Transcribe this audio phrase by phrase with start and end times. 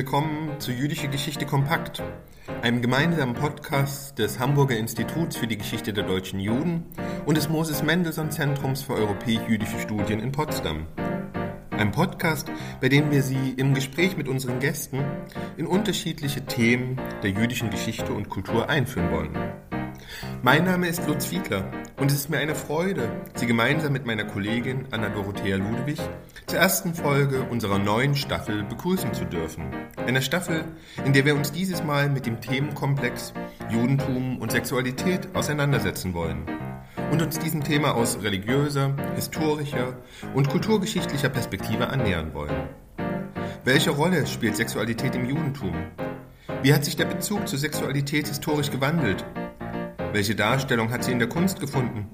[0.00, 2.02] Willkommen zu Jüdische Geschichte Kompakt,
[2.62, 6.86] einem gemeinsamen Podcast des Hamburger Instituts für die Geschichte der deutschen Juden
[7.26, 10.86] und des Moses Mendelssohn Zentrums für europäisch-jüdische Studien in Potsdam.
[11.70, 12.50] Ein Podcast,
[12.80, 15.04] bei dem wir Sie im Gespräch mit unseren Gästen
[15.58, 19.69] in unterschiedliche Themen der jüdischen Geschichte und Kultur einführen wollen.
[20.42, 24.24] Mein Name ist Lutz Fiedler und es ist mir eine Freude, Sie gemeinsam mit meiner
[24.24, 25.98] Kollegin Anna Dorothea Ludwig
[26.46, 29.64] zur ersten Folge unserer neuen Staffel begrüßen zu dürfen.
[29.98, 30.64] Einer Staffel,
[31.04, 33.34] in der wir uns dieses Mal mit dem Themenkomplex
[33.68, 36.46] Judentum und Sexualität auseinandersetzen wollen
[37.12, 39.98] und uns diesem Thema aus religiöser, historischer
[40.32, 42.70] und kulturgeschichtlicher Perspektive annähern wollen.
[43.64, 45.74] Welche Rolle spielt Sexualität im Judentum?
[46.62, 49.22] Wie hat sich der Bezug zur Sexualität historisch gewandelt?
[50.12, 52.08] Welche Darstellung hat sie in der Kunst gefunden?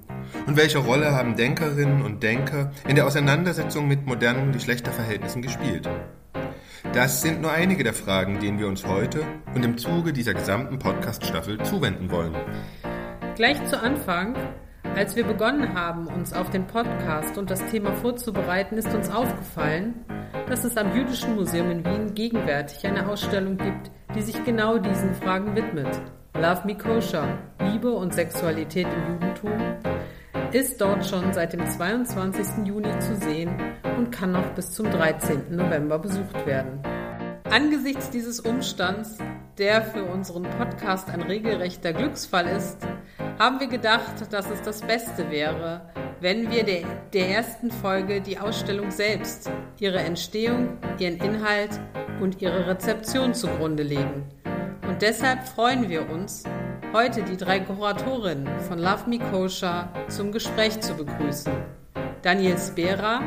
[0.46, 5.88] Und welche Rolle haben Denkerinnen und Denker in der Auseinandersetzung mit modernen Geschlechterverhältnissen gespielt?
[6.92, 9.22] Das sind nur einige der Fragen, denen wir uns heute
[9.54, 12.34] und im Zuge dieser gesamten Podcast-Staffel zuwenden wollen.
[13.34, 14.36] Gleich zu Anfang,
[14.94, 20.04] als wir begonnen haben, uns auf den Podcast und das Thema vorzubereiten, ist uns aufgefallen,
[20.50, 25.14] dass es am Jüdischen Museum in Wien gegenwärtig eine Ausstellung gibt, die sich genau diesen
[25.14, 26.02] Fragen widmet.
[26.40, 29.52] Love Me Kosher, Liebe und Sexualität im Judentum,
[30.52, 32.66] ist dort schon seit dem 22.
[32.66, 33.50] Juni zu sehen
[33.96, 35.56] und kann noch bis zum 13.
[35.56, 36.80] November besucht werden.
[37.44, 39.16] Angesichts dieses Umstands,
[39.56, 42.86] der für unseren Podcast ein regelrechter Glücksfall ist,
[43.38, 45.88] haben wir gedacht, dass es das Beste wäre,
[46.20, 46.82] wenn wir der,
[47.14, 51.80] der ersten Folge die Ausstellung selbst, ihre Entstehung, ihren Inhalt
[52.20, 54.24] und ihre Rezeption zugrunde legen.
[54.96, 56.42] Und deshalb freuen wir uns,
[56.94, 61.52] heute die drei Kuratorinnen von Love Me Kosher zum Gespräch zu begrüßen.
[62.22, 63.20] Daniel Spera,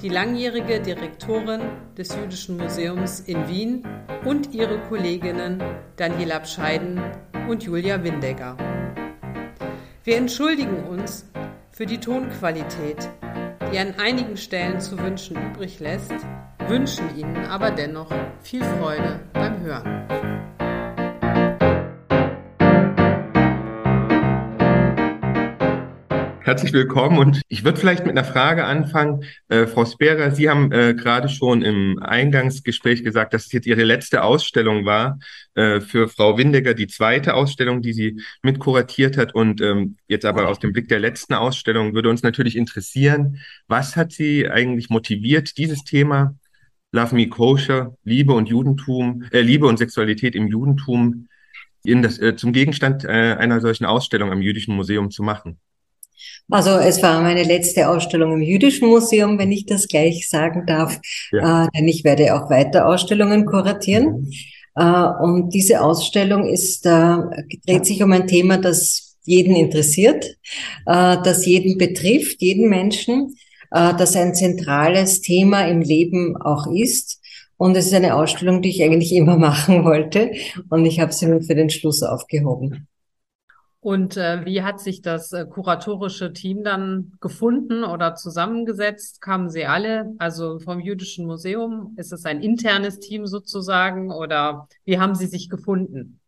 [0.00, 1.62] die langjährige Direktorin
[1.98, 3.84] des Jüdischen Museums in Wien
[4.24, 5.60] und ihre Kolleginnen
[5.96, 7.02] Daniela Bscheiden
[7.48, 8.56] und Julia Windegger.
[10.04, 11.28] Wir entschuldigen uns
[11.72, 13.08] für die Tonqualität,
[13.72, 16.14] die an einigen Stellen zu wünschen übrig lässt,
[16.68, 20.30] wünschen Ihnen aber dennoch viel Freude beim Hören.
[26.50, 29.22] Herzlich willkommen und ich würde vielleicht mit einer Frage anfangen.
[29.46, 33.84] Äh, Frau Sperer, Sie haben äh, gerade schon im Eingangsgespräch gesagt, dass es jetzt Ihre
[33.84, 35.20] letzte Ausstellung war
[35.54, 39.32] äh, für Frau Windecker, die zweite Ausstellung, die sie mitkuratiert hat.
[39.32, 43.94] Und ähm, jetzt aber aus dem Blick der letzten Ausstellung würde uns natürlich interessieren, was
[43.94, 46.34] hat Sie eigentlich motiviert, dieses Thema
[46.90, 51.28] Love Me Kosher, Liebe und Judentum, äh, Liebe und Sexualität im Judentum
[51.84, 55.60] in das, äh, zum Gegenstand äh, einer solchen Ausstellung am Jüdischen Museum zu machen?
[56.50, 60.98] Also es war meine letzte Ausstellung im Jüdischen Museum, wenn ich das gleich sagen darf,
[61.32, 61.64] ja.
[61.64, 64.22] äh, denn ich werde auch weiter Ausstellungen kuratieren.
[64.22, 64.32] Mhm.
[64.74, 67.16] Äh, und diese Ausstellung ist, äh,
[67.66, 70.24] dreht sich um ein Thema, das jeden interessiert,
[70.86, 73.36] äh, das jeden betrifft, jeden Menschen,
[73.70, 77.20] äh, das ein zentrales Thema im Leben auch ist.
[77.56, 80.32] Und es ist eine Ausstellung, die ich eigentlich immer machen wollte.
[80.70, 82.88] Und ich habe sie mir für den Schluss aufgehoben.
[83.80, 89.22] Und äh, wie hat sich das äh, kuratorische Team dann gefunden oder zusammengesetzt?
[89.22, 91.94] Kamen sie alle, also vom Jüdischen Museum?
[91.96, 96.20] Ist es ein internes Team sozusagen oder wie haben sie sich gefunden?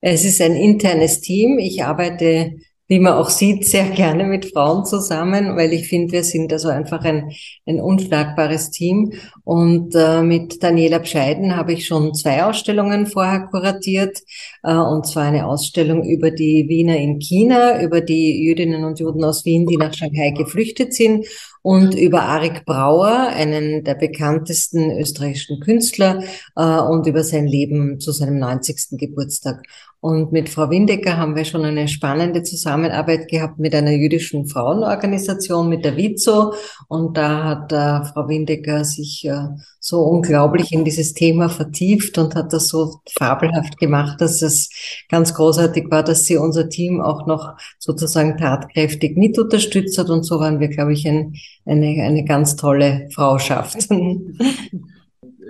[0.00, 1.58] Es ist ein internes Team.
[1.58, 6.24] Ich arbeite wie man auch sieht, sehr gerne mit Frauen zusammen, weil ich finde, wir
[6.24, 7.30] sind also einfach ein,
[7.66, 9.12] ein unschlagbares Team.
[9.44, 14.18] Und äh, mit Daniela Bscheiden habe ich schon zwei Ausstellungen vorher kuratiert,
[14.62, 19.22] äh, und zwar eine Ausstellung über die Wiener in China, über die Jüdinnen und Juden
[19.22, 21.26] aus Wien, die nach Shanghai geflüchtet sind,
[21.60, 26.22] und über Arik Brauer, einen der bekanntesten österreichischen Künstler,
[26.56, 28.96] äh, und über sein Leben zu seinem 90.
[28.98, 29.62] Geburtstag.
[30.00, 35.68] Und mit Frau Windecker haben wir schon eine spannende Zusammenarbeit gehabt mit einer jüdischen Frauenorganisation,
[35.68, 36.54] mit der WIZO.
[36.86, 39.48] Und da hat äh, Frau Windecker sich äh,
[39.80, 44.70] so unglaublich in dieses Thema vertieft und hat das so fabelhaft gemacht, dass es
[45.08, 50.10] ganz großartig war, dass sie unser Team auch noch sozusagen tatkräftig mit unterstützt hat.
[50.10, 51.34] Und so waren wir, glaube ich, ein,
[51.66, 53.88] eine, eine ganz tolle Frauschaft.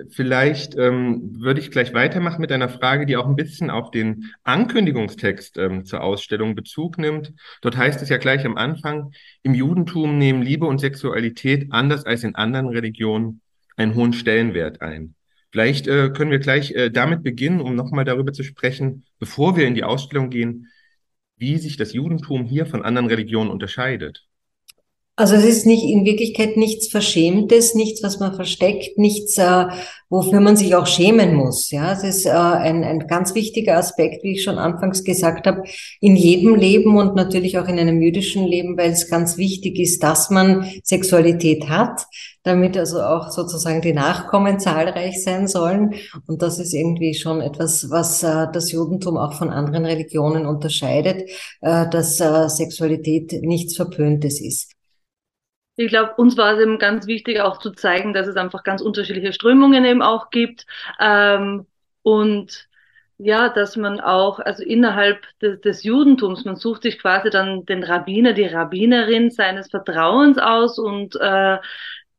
[0.09, 4.31] vielleicht ähm, würde ich gleich weitermachen mit einer Frage, die auch ein bisschen auf den
[4.43, 7.33] Ankündigungstext ähm, zur Ausstellung Bezug nimmt.
[7.61, 9.11] Dort heißt es ja gleich am Anfang,
[9.43, 13.41] im Judentum nehmen Liebe und Sexualität anders als in anderen Religionen
[13.75, 15.15] einen hohen Stellenwert ein.
[15.51, 19.67] Vielleicht äh, können wir gleich äh, damit beginnen, um nochmal darüber zu sprechen, bevor wir
[19.67, 20.67] in die Ausstellung gehen,
[21.37, 24.28] wie sich das Judentum hier von anderen Religionen unterscheidet.
[25.19, 29.65] Also es ist nicht in Wirklichkeit nichts Verschämtes, nichts, was man versteckt, nichts, äh,
[30.09, 31.71] wofür man sich auch schämen muss.
[31.71, 35.63] Ja, es ist äh, ein, ein ganz wichtiger Aspekt, wie ich schon anfangs gesagt habe,
[35.99, 40.01] in jedem Leben und natürlich auch in einem jüdischen Leben, weil es ganz wichtig ist,
[40.03, 42.05] dass man Sexualität hat,
[42.43, 45.95] damit also auch sozusagen die Nachkommen zahlreich sein sollen.
[46.27, 51.29] Und das ist irgendwie schon etwas, was äh, das Judentum auch von anderen Religionen unterscheidet,
[51.59, 54.78] äh, dass äh, Sexualität nichts Verpöntes ist.
[55.79, 58.81] Ich glaube, uns war es eben ganz wichtig, auch zu zeigen, dass es einfach ganz
[58.81, 60.65] unterschiedliche Strömungen eben auch gibt.
[60.99, 61.67] Ähm,
[62.03, 62.67] und
[63.17, 67.83] ja, dass man auch, also innerhalb des, des, Judentums, man sucht sich quasi dann den
[67.83, 71.59] Rabbiner, die Rabbinerin seines Vertrauens aus und äh,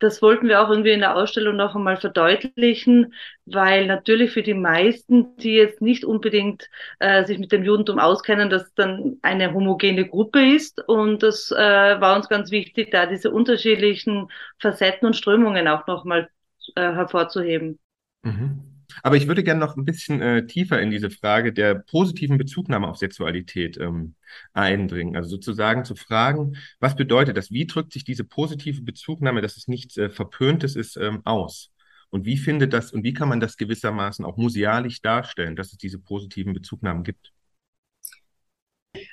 [0.00, 3.14] das wollten wir auch irgendwie in der Ausstellung noch einmal verdeutlichen,
[3.44, 6.68] weil natürlich für die meisten, die jetzt nicht unbedingt
[6.98, 10.80] äh, sich mit dem Judentum auskennen, das dann eine homogene Gruppe ist.
[10.88, 16.28] Und das äh, war uns ganz wichtig, da diese unterschiedlichen Facetten und Strömungen auch nochmal
[16.74, 17.78] äh, hervorzuheben.
[18.22, 18.69] Mhm.
[19.02, 22.88] Aber ich würde gerne noch ein bisschen äh, tiefer in diese Frage der positiven Bezugnahme
[22.88, 24.14] auf Sexualität ähm,
[24.52, 25.16] eindringen.
[25.16, 27.50] Also sozusagen zu fragen, was bedeutet das?
[27.50, 31.70] Wie drückt sich diese positive Bezugnahme, dass es nichts äh, Verpöntes ist, ähm, aus?
[32.10, 35.78] Und wie findet das und wie kann man das gewissermaßen auch musealisch darstellen, dass es
[35.78, 37.32] diese positiven Bezugnahmen gibt?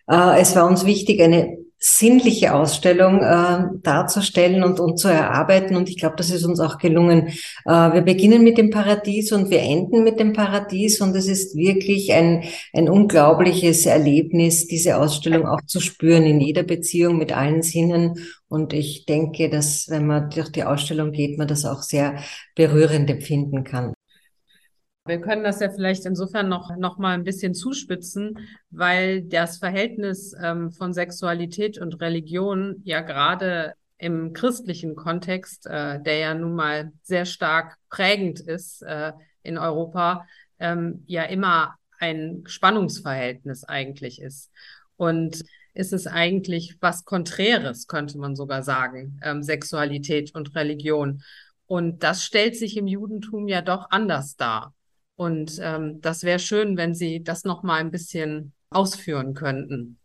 [0.07, 5.75] Äh, es war uns wichtig, eine sinnliche Ausstellung äh, darzustellen und, und zu erarbeiten.
[5.75, 7.27] Und ich glaube, das ist uns auch gelungen.
[7.65, 11.01] Äh, wir beginnen mit dem Paradies und wir enden mit dem Paradies.
[11.01, 12.43] Und es ist wirklich ein,
[12.73, 18.15] ein unglaubliches Erlebnis, diese Ausstellung auch zu spüren in jeder Beziehung mit allen Sinnen.
[18.49, 22.17] Und ich denke, dass wenn man durch die Ausstellung geht, man das auch sehr
[22.55, 23.93] berührend empfinden kann.
[25.07, 28.39] Wir können das ja vielleicht insofern noch, noch mal ein bisschen zuspitzen,
[28.69, 36.17] weil das Verhältnis ähm, von Sexualität und Religion ja gerade im christlichen Kontext, äh, der
[36.17, 39.13] ja nun mal sehr stark prägend ist äh,
[39.43, 40.25] in Europa,
[40.59, 44.51] ähm, ja immer ein Spannungsverhältnis eigentlich ist.
[44.97, 45.43] Und
[45.73, 51.23] ist es eigentlich was Konträres, könnte man sogar sagen, ähm, Sexualität und Religion.
[51.67, 54.73] Und das stellt sich im Judentum ja doch anders dar.
[55.17, 59.97] Und ähm, das wäre schön, wenn Sie das noch mal ein bisschen ausführen könnten.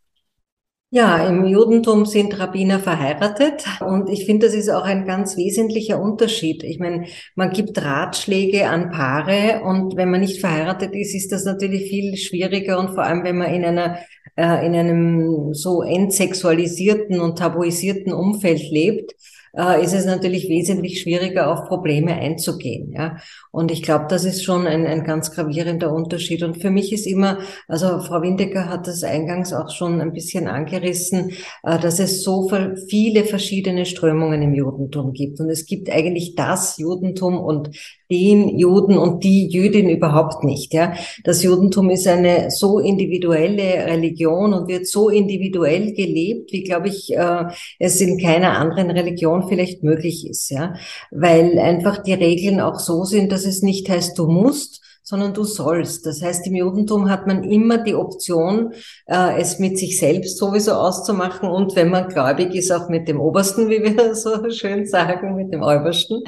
[0.95, 5.99] Ja, im Judentum sind Rabbiner verheiratet und ich finde, das ist auch ein ganz wesentlicher
[5.99, 6.63] Unterschied.
[6.65, 11.47] Ich meine, man gibt Ratschläge an Paare und wenn man nicht verheiratet ist, ist das
[11.47, 14.01] natürlich viel schwieriger und vor allem, wenn man in einer
[14.37, 19.15] äh, in einem so entsexualisierten und tabuisierten Umfeld lebt,
[19.57, 22.93] äh, ist es natürlich wesentlich schwieriger, auf Probleme einzugehen.
[22.93, 23.19] Ja?
[23.51, 26.43] Und ich glaube, das ist schon ein, ein ganz gravierender Unterschied.
[26.43, 27.39] Und für mich ist immer,
[27.69, 31.33] also Frau Windecker hat das eingangs auch schon ein bisschen angerissen,
[31.63, 32.51] äh, dass es so
[32.89, 35.41] viele verschiedene Strömungen im Judentum gibt.
[35.41, 37.71] Und es gibt eigentlich das Judentum und
[38.13, 40.75] den Juden und die Jüdin überhaupt nicht.
[40.75, 40.93] Ja,
[41.25, 47.17] das Judentum ist eine so individuelle Religion und wird so individuell gelebt, wie glaube ich
[47.17, 47.45] äh,
[47.79, 50.51] es in keiner anderen Religion vielleicht möglich ist.
[50.51, 50.75] Ja,
[51.11, 55.45] weil einfach die Regeln auch so sind, dass es nicht heißt, du musst, sondern du
[55.45, 56.07] sollst.
[56.07, 58.73] Das heißt, im Judentum hat man immer die Option,
[59.07, 63.21] äh, es mit sich selbst sowieso auszumachen und wenn man gläubig ist, auch mit dem
[63.21, 66.23] Obersten, wie wir so schön sagen, mit dem Obersten.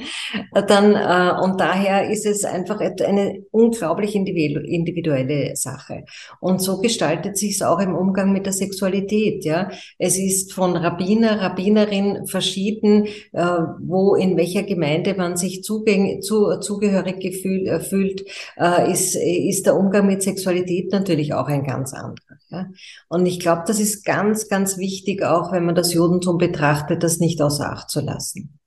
[0.54, 6.04] Äh, dann, äh, und daher ist es einfach eine unglaublich individuelle Sache.
[6.40, 9.70] Und so gestaltet sich es auch im Umgang mit der Sexualität, ja.
[9.98, 13.44] Es ist von Rabbiner, Rabbinerin verschieden, äh,
[13.80, 18.24] wo, in welcher Gemeinde man sich zugehörig gefühl, äh, fühlt,
[18.56, 22.36] äh, ist, ist der Umgang mit Sexualität natürlich auch ein ganz anderer.
[22.50, 22.66] Ja?
[23.08, 27.18] Und ich glaube, das ist ganz, ganz wichtig, auch wenn man das Judentum betrachtet, das
[27.18, 28.58] nicht außer Acht zu lassen.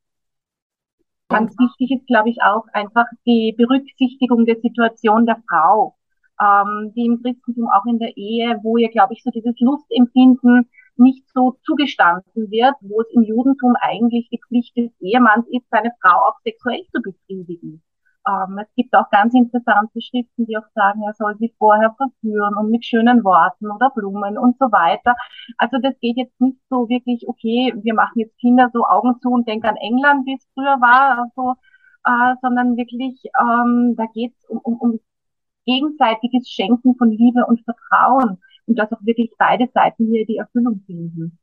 [1.30, 5.96] Ganz wichtig ist, glaube ich, auch einfach die Berücksichtigung der Situation der Frau,
[6.42, 10.70] ähm, die im Christentum auch in der Ehe, wo ihr, glaube ich, so dieses Lustempfinden
[10.96, 15.92] nicht so zugestanden wird, wo es im Judentum eigentlich die Pflicht des Ehemanns ist, seine
[16.02, 17.82] Frau auch sexuell zu befriedigen.
[18.28, 22.56] Ähm, es gibt auch ganz interessante Schriften, die auch sagen, er soll sie vorher verführen
[22.56, 25.16] und mit schönen Worten oder Blumen und so weiter.
[25.58, 29.30] Also das geht jetzt nicht so wirklich, okay, wir machen jetzt Kinder so Augen zu
[29.30, 31.56] und denken an England, wie es früher war, also,
[32.06, 35.00] äh, sondern wirklich, ähm, da geht es um, um, um
[35.66, 40.82] gegenseitiges Schenken von Liebe und Vertrauen und dass auch wirklich beide Seiten hier die Erfüllung
[40.86, 41.40] finden.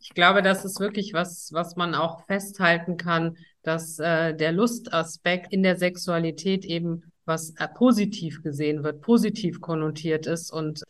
[0.00, 5.52] Ich glaube, das ist wirklich was, was man auch festhalten kann, dass äh, der Lustaspekt
[5.52, 10.82] in der Sexualität eben was äh, positiv gesehen wird, positiv konnotiert ist und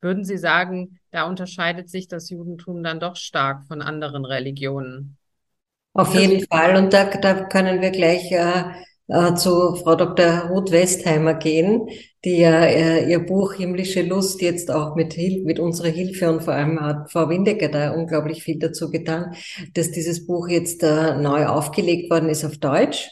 [0.00, 5.16] Würden Sie sagen, da unterscheidet sich das Judentum dann doch stark von anderen Religionen?
[5.92, 6.76] Auf jeden Fall.
[6.76, 8.64] Und da, da können wir gleich äh,
[9.08, 10.48] äh, zu Frau Dr.
[10.50, 11.88] Ruth Westheimer gehen,
[12.24, 16.42] die ja äh, ihr Buch Himmlische Lust jetzt auch mit, Hil mit unserer Hilfe und
[16.42, 19.34] vor allem hat Frau Windecker da unglaublich viel dazu getan,
[19.74, 23.08] dass dieses Buch jetzt äh, neu aufgelegt worden ist auf Deutsch.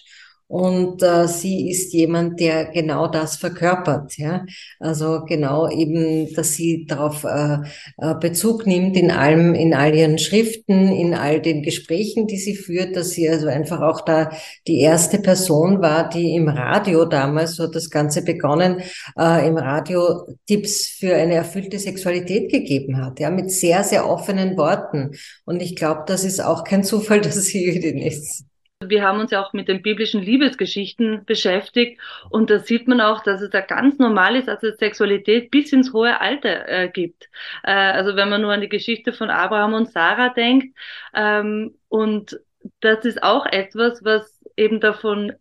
[0.48, 4.46] Und äh, sie ist jemand, der genau das verkörpert, ja.
[4.78, 7.58] Also genau eben, dass sie darauf äh,
[7.98, 12.54] äh, Bezug nimmt in allem, in all ihren Schriften, in all den Gesprächen, die sie
[12.54, 14.30] führt, dass sie also einfach auch da
[14.68, 18.82] die erste Person war, die im Radio damals, so hat das Ganze begonnen,
[19.18, 24.56] äh, im Radio Tipps für eine erfüllte Sexualität gegeben hat, ja, mit sehr, sehr offenen
[24.56, 25.10] Worten.
[25.44, 28.44] Und ich glaube, das ist auch kein Zufall, dass sie Jüdin ist.
[28.85, 33.23] Wir haben uns ja auch mit den biblischen Liebesgeschichten beschäftigt und da sieht man auch,
[33.23, 37.30] dass es da ganz normal ist, dass es Sexualität bis ins hohe Alter äh, gibt.
[37.62, 40.76] Äh, also wenn man nur an die Geschichte von Abraham und Sarah denkt
[41.14, 42.38] ähm, und
[42.80, 45.33] das ist auch etwas, was eben davon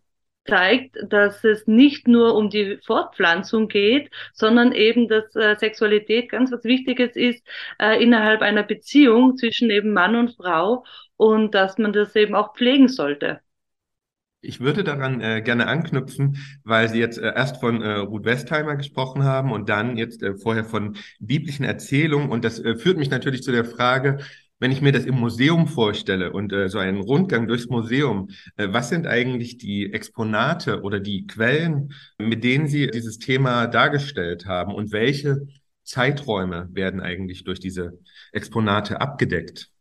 [0.48, 6.52] zeigt, dass es nicht nur um die Fortpflanzung geht, sondern eben, dass äh, Sexualität ganz
[6.52, 7.46] was Wichtiges ist
[7.80, 10.86] äh, innerhalb einer Beziehung zwischen eben Mann und Frau
[11.18, 13.42] und dass man das eben auch pflegen sollte.
[14.46, 18.76] Ich würde daran äh, gerne anknüpfen, weil Sie jetzt äh, erst von äh, Ruth Westheimer
[18.76, 22.30] gesprochen haben und dann jetzt äh, vorher von biblischen Erzählungen.
[22.30, 24.20] Und das äh, führt mich natürlich zu der Frage,
[24.60, 28.90] wenn ich mir das im Museum vorstelle und äh, so einen Rundgang durchs Museum, was
[28.90, 34.92] sind eigentlich die Exponate oder die Quellen, mit denen Sie dieses Thema dargestellt haben und
[34.94, 35.48] welche
[35.84, 38.00] Zeiträume werden eigentlich durch diese
[38.32, 39.72] Exponate abgedeckt?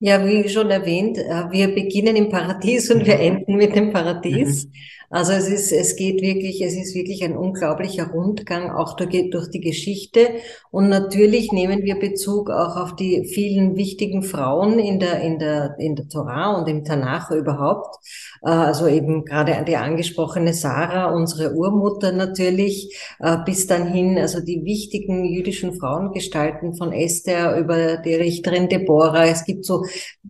[0.00, 3.20] Ja, wie schon erwähnt, äh, wir beginnen im Paradies und wir mhm.
[3.20, 4.66] enden mit dem Paradies.
[4.66, 4.72] Mhm.
[5.10, 9.48] Also es ist, es geht wirklich, es ist wirklich ein unglaublicher Rundgang auch durch, durch
[9.50, 10.28] die Geschichte.
[10.70, 15.76] Und natürlich nehmen wir Bezug auch auf die vielen wichtigen Frauen in der, in der,
[15.78, 17.96] in der Torah und im Tanach überhaupt.
[18.42, 24.40] Äh, also eben gerade die angesprochene Sarah, unsere Urmutter natürlich, äh, bis dann hin, also
[24.40, 29.24] die wichtigen jüdischen Frauengestalten von Esther über die Richterin Deborah.
[29.26, 29.84] Es gibt so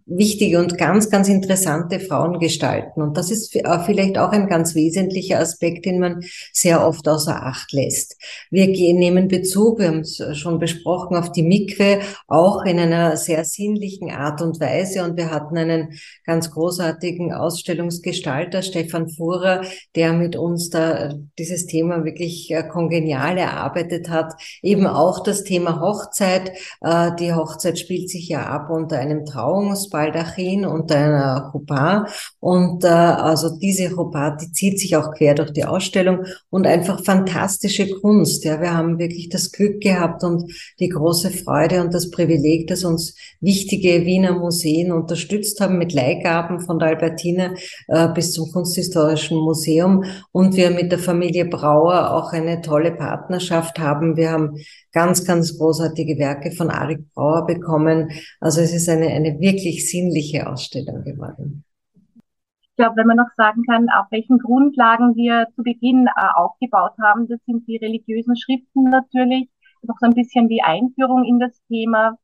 [0.06, 3.02] wichtige und ganz, ganz interessante Frauengestalten.
[3.02, 6.22] Und das ist äh, vielleicht auch ein ganz ganz wesentlicher Aspekt, den man
[6.52, 8.16] sehr oft außer Acht lässt.
[8.50, 13.44] Wir nehmen Bezug, wir haben es schon besprochen, auf die Mikwe, auch in einer sehr
[13.44, 15.04] sinnlichen Art und Weise.
[15.04, 19.62] Und wir hatten einen ganz großartigen Ausstellungsgestalter, Stefan Fuhrer,
[19.94, 24.34] der mit uns da dieses Thema wirklich äh, kongenial erarbeitet hat.
[24.62, 26.52] Eben auch das Thema Hochzeit.
[26.82, 32.06] Äh, die Hochzeit spielt sich ja ab unter einem Trauungsbaldachin, unter einer Chuppah.
[32.40, 37.04] Und äh, also diese Chuppah, die zieht sich auch quer durch die Ausstellung und einfach
[37.04, 38.44] fantastische Kunst.
[38.44, 42.82] Ja, wir haben wirklich das Glück gehabt und die große Freude und das Privileg, dass
[42.82, 47.54] uns wichtige Wiener Museen unterstützt haben mit Leihgaben von der Albertine
[47.86, 53.78] äh, bis zum Kunsthistorischen Museum und wir mit der Familie Brauer auch eine tolle Partnerschaft
[53.78, 54.16] haben.
[54.16, 54.56] Wir haben
[54.90, 58.10] ganz, ganz großartige Werke von Arik Brauer bekommen.
[58.40, 61.64] Also es ist eine, eine wirklich sinnliche Ausstellung geworden
[62.78, 67.28] glaube, wenn man noch sagen kann, auf welchen Grundlagen wir zu Beginn äh, aufgebaut haben,
[67.28, 69.50] das sind die religiösen Schriften natürlich,
[69.82, 72.16] noch so ein bisschen die Einführung in das Thema.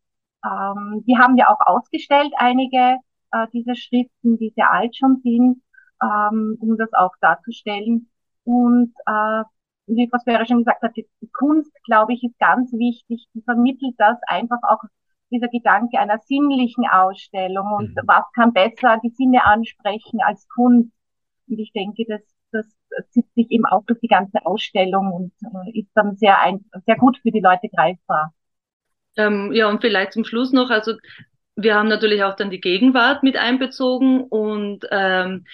[0.44, 2.98] Ähm, die haben wir auch ausgestellt, einige
[3.32, 5.62] äh, dieser Schriften, die sehr alt schon sind,
[6.02, 8.08] ähm, um das auch darzustellen.
[8.44, 9.42] Und äh,
[9.86, 13.26] wie Frau Sperre schon gesagt hat, die Kunst, glaube ich, ist ganz wichtig.
[13.34, 14.82] Die vermittelt das einfach auch
[15.30, 18.02] dieser Gedanke einer sinnlichen Ausstellung und mhm.
[18.06, 20.92] was kann besser die Sinne ansprechen als Kunst.
[21.48, 22.66] Und ich denke, das, das
[23.10, 26.96] zieht sich eben auch durch die ganze Ausstellung und äh, ist dann sehr, ein, sehr
[26.96, 28.32] gut für die Leute greifbar.
[29.16, 30.94] Ähm, ja, und vielleicht zum Schluss noch, also
[31.56, 35.44] wir haben natürlich auch dann die Gegenwart mit einbezogen und ähm,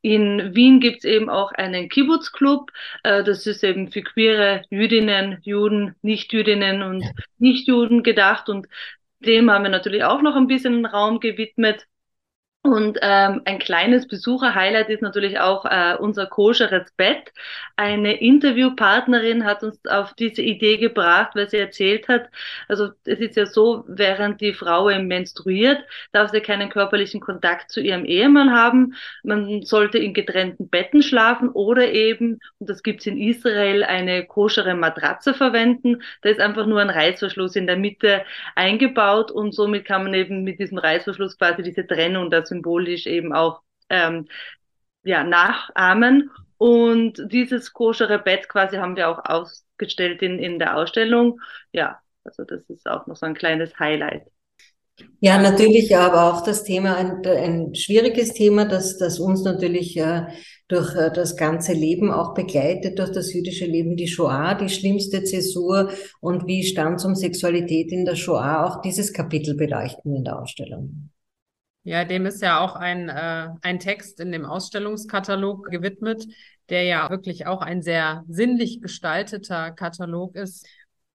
[0.00, 2.70] in Wien gibt's eben auch einen Kibbutz-Club.
[3.02, 7.04] Äh, das ist eben für queere Jüdinnen, Juden, Nichtjüdinnen und
[7.38, 8.68] Nichtjuden gedacht und
[9.20, 11.86] dem haben wir natürlich auch noch ein bisschen Raum gewidmet.
[12.62, 17.32] Und ähm, ein kleines Besucher-Highlight ist natürlich auch äh, unser koscheres Bett.
[17.76, 22.28] Eine Interviewpartnerin hat uns auf diese Idee gebracht, weil sie erzählt hat,
[22.68, 27.80] also es ist ja so, während die Frau menstruiert, darf sie keinen körperlichen Kontakt zu
[27.80, 28.94] ihrem Ehemann haben.
[29.22, 34.74] Man sollte in getrennten Betten schlafen oder eben, und das gibt's in Israel, eine koschere
[34.74, 36.02] Matratze verwenden.
[36.20, 38.22] Da ist einfach nur ein Reißverschluss in der Mitte
[38.54, 43.32] eingebaut und somit kann man eben mit diesem Reißverschluss quasi diese Trennung dazu symbolisch eben
[43.32, 44.28] auch ähm,
[45.04, 46.30] ja, nachahmen.
[46.58, 51.40] Und dieses koschere Bett quasi haben wir auch ausgestellt in, in der Ausstellung.
[51.72, 54.26] Ja, Also das ist auch noch so ein kleines Highlight.
[55.20, 60.26] Ja, natürlich, aber auch das Thema, ein, ein schwieriges Thema, das, das uns natürlich äh,
[60.68, 65.24] durch äh, das ganze Leben auch begleitet, durch das jüdische Leben, die Shoah, die schlimmste
[65.24, 65.90] Zäsur
[66.20, 71.09] und wie stand um Sexualität in der Shoah, auch dieses Kapitel beleuchten in der Ausstellung.
[71.90, 76.24] Ja, dem ist ja auch ein, äh, ein Text in dem Ausstellungskatalog gewidmet,
[76.68, 80.68] der ja wirklich auch ein sehr sinnlich gestalteter Katalog ist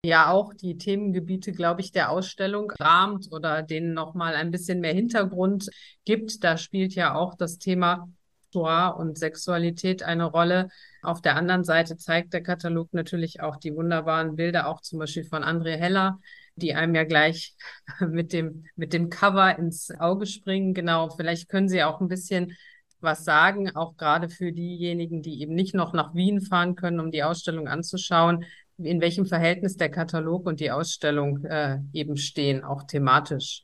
[0.04, 4.94] ja auch die Themengebiete, glaube ich, der Ausstellung rahmt oder denen nochmal ein bisschen mehr
[4.94, 5.70] Hintergrund
[6.04, 6.44] gibt.
[6.44, 8.10] Da spielt ja auch das Thema
[8.52, 10.68] Shoah und Sexualität eine Rolle.
[11.02, 15.24] Auf der anderen Seite zeigt der Katalog natürlich auch die wunderbaren Bilder, auch zum Beispiel
[15.24, 16.20] von André Heller,
[16.56, 17.56] die einem ja gleich
[18.00, 20.74] mit dem, mit dem Cover ins Auge springen.
[20.74, 22.54] Genau, vielleicht können Sie auch ein bisschen
[23.02, 27.12] was sagen, auch gerade für diejenigen, die eben nicht noch nach Wien fahren können, um
[27.12, 28.46] die Ausstellung anzuschauen
[28.78, 33.64] in welchem Verhältnis der Katalog und die Ausstellung äh, eben stehen, auch thematisch.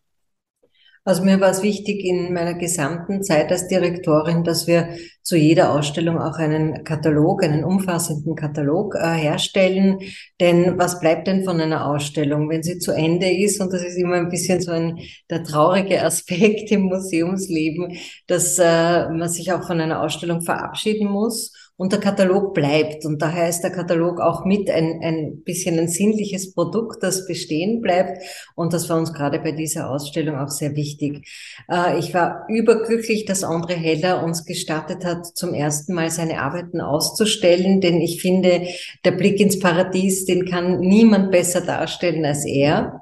[1.03, 4.89] Also mir war es wichtig in meiner gesamten Zeit als Direktorin, dass wir
[5.23, 9.97] zu jeder Ausstellung auch einen Katalog, einen umfassenden Katalog äh, herstellen.
[10.39, 13.59] Denn was bleibt denn von einer Ausstellung, wenn sie zu Ende ist?
[13.59, 14.99] Und das ist immer ein bisschen so ein
[15.31, 21.51] der traurige Aspekt im Museumsleben, dass äh, man sich auch von einer Ausstellung verabschieden muss
[21.81, 23.05] und der Katalog bleibt.
[23.05, 27.81] Und daher ist der Katalog auch mit ein, ein bisschen ein sinnliches Produkt, das bestehen
[27.81, 28.21] bleibt.
[28.53, 31.27] Und das war uns gerade bei dieser Ausstellung auch sehr wichtig.
[31.67, 36.81] Äh, ich war überglücklich, dass André Heller uns gestattet hat, zum ersten Mal seine Arbeiten
[36.81, 38.67] auszustellen, denn ich finde,
[39.03, 43.01] der Blick ins Paradies, den kann niemand besser darstellen als er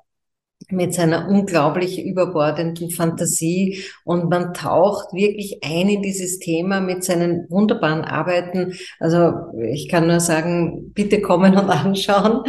[0.72, 7.50] mit seiner unglaublich überbordenden Fantasie und man taucht wirklich ein in dieses Thema mit seinen
[7.50, 8.74] wunderbaren Arbeiten.
[9.00, 9.34] Also
[9.72, 12.44] ich kann nur sagen, bitte kommen und anschauen.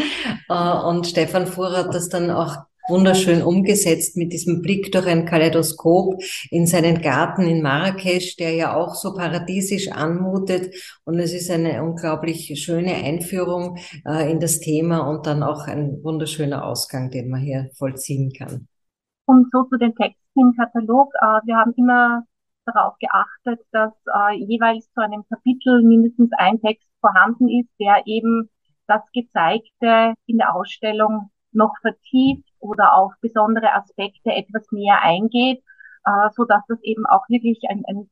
[0.48, 2.56] Äh, und Stefan Fuhr hat das dann auch
[2.90, 8.74] wunderschön umgesetzt mit diesem Blick durch ein Kaleidoskop in seinen Garten in Marrakesch, der ja
[8.74, 10.74] auch so paradiesisch anmutet.
[11.04, 16.02] Und es ist eine unglaublich schöne Einführung äh, in das Thema und dann auch ein
[16.02, 18.68] wunderschöner Ausgang, den man hier vollziehen kann.
[19.26, 21.12] Und so zu den Texten im Katalog.
[21.14, 22.24] Äh, wir haben immer
[22.66, 28.50] darauf geachtet, dass äh, jeweils zu einem Kapitel mindestens ein Text vorhanden ist, der eben
[28.86, 35.62] das Gezeigte in der Ausstellung noch vertieft oder auf besondere Aspekte etwas näher eingeht,
[36.04, 38.10] äh, so dass das eben auch wirklich ein, ein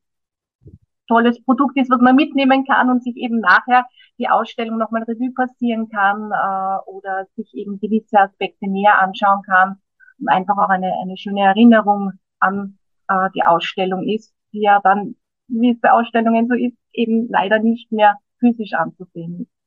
[1.08, 3.86] tolles Produkt ist, was man mitnehmen kann und sich eben nachher
[4.18, 9.80] die Ausstellung nochmal Revue passieren kann äh, oder sich eben gewisse Aspekte näher anschauen kann
[10.18, 15.16] und einfach auch eine, eine schöne Erinnerung an äh, die Ausstellung ist, die ja dann,
[15.48, 19.57] wie es bei Ausstellungen so ist, eben leider nicht mehr physisch anzusehen ist.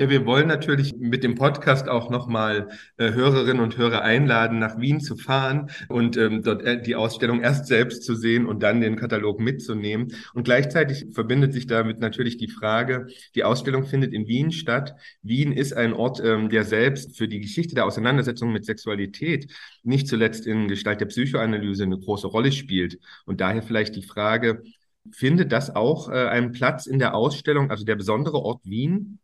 [0.00, 4.80] Ja, wir wollen natürlich mit dem Podcast auch nochmal äh, Hörerinnen und Hörer einladen, nach
[4.80, 8.80] Wien zu fahren und ähm, dort äh, die Ausstellung erst selbst zu sehen und dann
[8.80, 10.08] den Katalog mitzunehmen.
[10.32, 14.94] Und gleichzeitig verbindet sich damit natürlich die Frage, die Ausstellung findet in Wien statt.
[15.20, 20.08] Wien ist ein Ort, ähm, der selbst für die Geschichte der Auseinandersetzung mit Sexualität nicht
[20.08, 22.98] zuletzt in Gestalt der Psychoanalyse eine große Rolle spielt.
[23.26, 24.62] Und daher vielleicht die Frage,
[25.12, 29.18] findet das auch äh, einen Platz in der Ausstellung, also der besondere Ort Wien?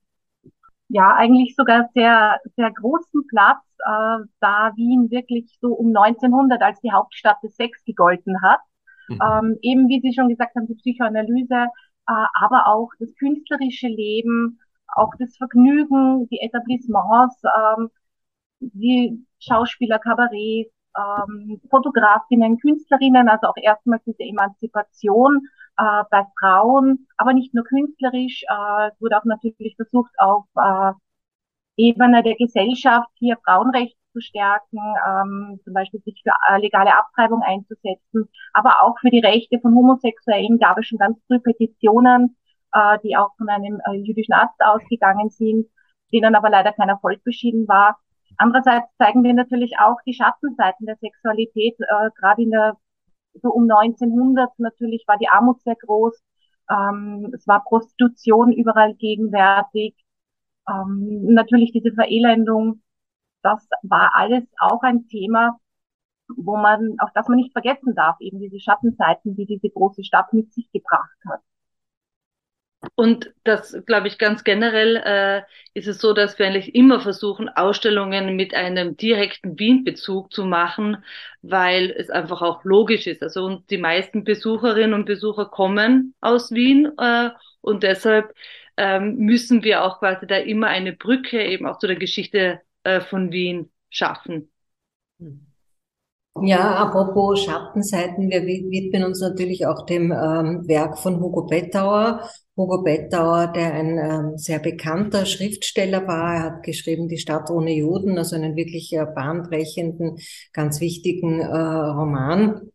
[0.88, 6.80] Ja, eigentlich sogar sehr, sehr großen Platz, äh, da Wien wirklich so um 1900 als
[6.80, 8.60] die Hauptstadt des Sex gegolten hat.
[9.08, 9.20] Mhm.
[9.22, 11.54] Ähm, eben wie Sie schon gesagt haben, die Psychoanalyse,
[12.08, 14.60] äh, aber auch das künstlerische Leben,
[14.94, 17.90] auch das Vergnügen, die Etablissements, ähm,
[18.60, 25.42] die Schauspieler, Kabarets, ähm, Fotografinnen, Künstlerinnen, also auch erstmals diese Emanzipation
[25.78, 30.92] äh, bei Frauen, aber nicht nur künstlerisch, äh, es wurde auch natürlich versucht, auf äh,
[31.76, 37.42] Ebene der Gesellschaft hier Frauenrechte zu stärken, ähm, zum Beispiel sich für äh, legale Abtreibung
[37.42, 42.36] einzusetzen, aber auch für die Rechte von Homosexuellen gab es schon ganz früh Petitionen,
[42.72, 45.66] äh, die auch von einem äh, jüdischen Arzt ausgegangen sind,
[46.12, 47.98] denen aber leider kein Erfolg beschieden war.
[48.38, 52.76] Andererseits zeigen wir natürlich auch die Schattenseiten der Sexualität, äh, gerade in der
[53.42, 56.20] so um 1900 natürlich war die Armut sehr groß.
[56.70, 59.94] Ähm, es war Prostitution überall gegenwärtig.
[60.68, 62.82] Ähm, natürlich diese Verelendung.
[63.42, 65.58] Das war alles auch ein Thema,
[66.36, 70.32] wo man, auf das man nicht vergessen darf, eben diese Schattenzeiten, die diese große Stadt
[70.32, 71.40] mit sich gebracht hat.
[72.94, 75.42] Und das, glaube ich, ganz generell äh,
[75.78, 81.04] ist es so, dass wir eigentlich immer versuchen, Ausstellungen mit einem direkten Wien-Bezug zu machen,
[81.42, 83.22] weil es einfach auch logisch ist.
[83.22, 88.32] Also und die meisten Besucherinnen und Besucher kommen aus Wien äh, und deshalb
[88.76, 93.00] ähm, müssen wir auch quasi da immer eine Brücke eben auch zu der Geschichte äh,
[93.00, 94.50] von Wien schaffen.
[96.42, 102.28] Ja, apropos Schattenseiten, wir widmen uns natürlich auch dem ähm, Werk von Hugo Bettauer.
[102.56, 107.72] Hugo Bettauer, der ein ähm, sehr bekannter Schriftsteller war, er hat geschrieben Die Stadt ohne
[107.72, 110.18] Juden, also einen wirklich äh, bahnbrechenden,
[110.52, 112.70] ganz wichtigen äh, Roman.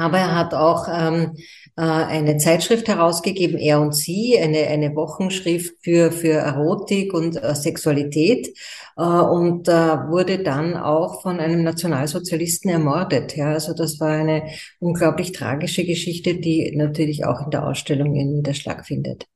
[0.00, 1.36] Aber er hat auch ähm,
[1.76, 7.54] äh, eine Zeitschrift herausgegeben, Er und Sie, eine, eine Wochenschrift für, für Erotik und äh,
[7.54, 8.48] Sexualität
[8.96, 13.36] äh, und äh, wurde dann auch von einem Nationalsozialisten ermordet.
[13.36, 14.44] Ja, also das war eine
[14.78, 19.26] unglaublich tragische Geschichte, die natürlich auch in der Ausstellung ihren Niederschlag findet.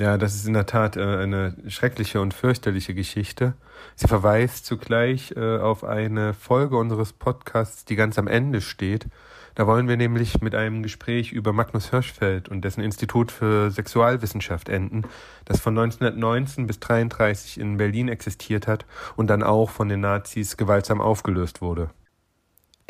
[0.00, 3.52] Ja, das ist in der Tat äh, eine schreckliche und fürchterliche Geschichte.
[3.96, 9.08] Sie verweist zugleich äh, auf eine Folge unseres Podcasts, die ganz am Ende steht.
[9.56, 14.70] Da wollen wir nämlich mit einem Gespräch über Magnus Hirschfeld und dessen Institut für Sexualwissenschaft
[14.70, 15.02] enden,
[15.44, 18.86] das von 1919 bis 1933 in Berlin existiert hat
[19.16, 21.90] und dann auch von den Nazis gewaltsam aufgelöst wurde.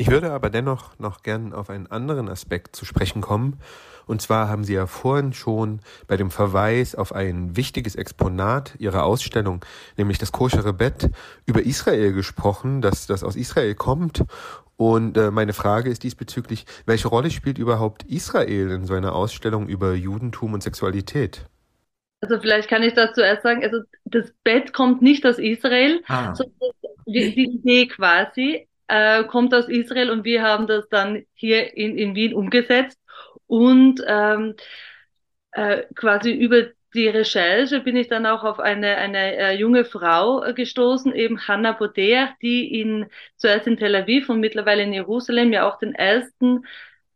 [0.01, 3.59] Ich würde aber dennoch noch gern auf einen anderen Aspekt zu sprechen kommen,
[4.07, 9.03] und zwar haben Sie ja vorhin schon bei dem Verweis auf ein wichtiges Exponat Ihrer
[9.03, 9.63] Ausstellung,
[9.97, 11.11] nämlich das koschere Bett,
[11.45, 14.23] über Israel gesprochen, dass das aus Israel kommt.
[14.75, 19.67] Und äh, meine Frage ist diesbezüglich, welche Rolle spielt überhaupt Israel in so einer Ausstellung
[19.67, 21.45] über Judentum und Sexualität?
[22.21, 26.33] Also vielleicht kann ich dazu erst sagen, also das Bett kommt nicht aus Israel, ah.
[26.33, 26.71] sondern
[27.05, 31.97] die, die Idee quasi äh, kommt aus Israel und wir haben das dann hier in,
[31.97, 32.99] in Wien umgesetzt.
[33.47, 34.55] Und ähm,
[35.53, 40.43] äh, quasi über die Recherche bin ich dann auch auf eine, eine äh, junge Frau
[40.43, 43.05] äh, gestoßen, eben Hanna Boder, die in,
[43.37, 46.65] zuerst in Tel Aviv und mittlerweile in Jerusalem ja auch den ersten,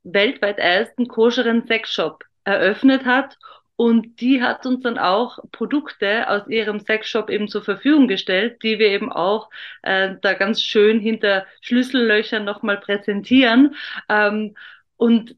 [0.04, 3.38] weltweit ersten koscheren Sexshop eröffnet hat.
[3.78, 8.80] Und die hat uns dann auch Produkte aus ihrem Sexshop eben zur Verfügung gestellt, die
[8.80, 9.50] wir eben auch
[9.84, 13.76] äh, da ganz schön hinter Schlüssellöchern nochmal präsentieren.
[14.10, 14.56] Ähm,
[14.98, 15.36] und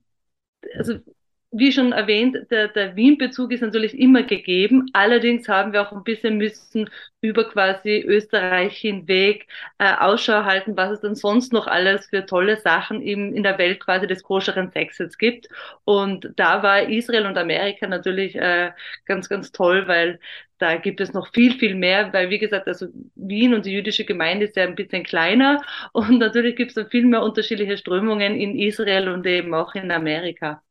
[0.78, 1.00] also
[1.52, 4.90] wie schon erwähnt, der, der Wien-Bezug ist natürlich immer gegeben.
[4.94, 6.90] Allerdings haben wir auch ein bisschen müssen
[7.22, 9.48] über quasi Österreich hinweg
[9.80, 13.58] äh, Ausschau halten, was es denn sonst noch alles für tolle Sachen im, in der
[13.58, 15.48] Welt quasi des koscheren Sexes gibt.
[15.86, 18.72] Und da war Israel und Amerika natürlich äh,
[19.06, 20.20] ganz, ganz toll, weil
[20.60, 24.06] da gibt es noch viel, viel mehr, weil wie gesagt, also Wien und die jüdische
[24.06, 25.62] Gemeinde ist ja ein bisschen kleiner
[25.94, 29.92] und natürlich gibt es dann viel mehr unterschiedliche Strömungen in Israel und eben auch in
[29.92, 30.62] Amerika.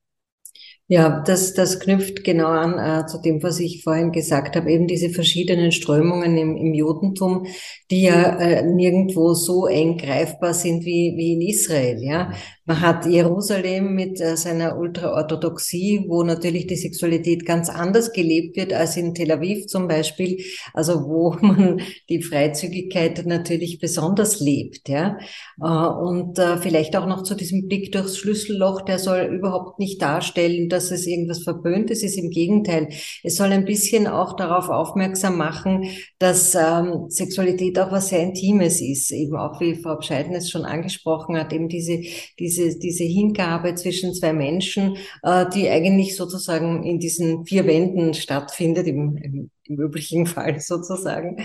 [0.88, 4.86] Ja, das, das knüpft genau an äh, zu dem, was ich vorhin gesagt habe, eben
[4.86, 7.46] diese verschiedenen Strömungen im, im Judentum,
[7.90, 12.00] die ja äh, nirgendwo so eng greifbar sind wie, wie in Israel.
[12.00, 12.32] Ja,
[12.66, 18.72] man hat Jerusalem mit äh, seiner Ultraorthodoxie, wo natürlich die Sexualität ganz anders gelebt wird
[18.72, 20.42] als in Tel Aviv zum Beispiel,
[20.74, 24.88] also wo man die Freizügigkeit natürlich besonders lebt.
[24.88, 25.16] Ja?
[25.62, 30.02] Äh, und äh, vielleicht auch noch zu diesem Blick durchs Schlüsselloch, der soll überhaupt nicht
[30.02, 32.18] darstellen, dass es irgendwas Verböhntes ist.
[32.18, 32.88] Im Gegenteil,
[33.22, 35.84] es soll ein bisschen auch darauf aufmerksam machen,
[36.18, 39.12] dass ähm, Sexualität auch was sehr Intimes ist.
[39.12, 42.00] Eben auch wie Frau Bescheiden es schon angesprochen hat, eben diese,
[42.40, 48.14] diese diese, diese Hingabe zwischen zwei Menschen, äh, die eigentlich sozusagen in diesen vier Wänden
[48.14, 51.38] stattfindet, im, im, im üblichen Fall sozusagen.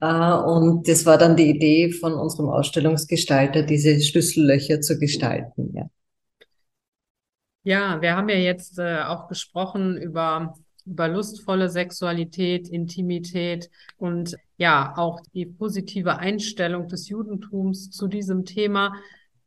[0.00, 5.72] Äh, und das war dann die Idee von unserem Ausstellungsgestalter, diese Schlüssellöcher zu gestalten.
[5.74, 5.86] Ja.
[7.64, 10.54] Ja, wir haben ja jetzt äh, auch gesprochen über
[10.86, 18.94] über lustvolle Sexualität, Intimität und ja, auch die positive Einstellung des Judentums zu diesem Thema.